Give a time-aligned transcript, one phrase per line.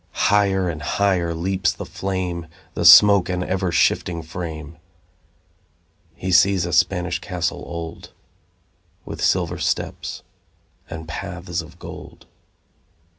[0.31, 4.77] Higher and higher leaps the flame, The smoke an ever shifting frame.
[6.15, 8.11] He sees a Spanish Castle old,
[9.05, 10.23] With silver steps
[10.89, 12.25] and paths of gold.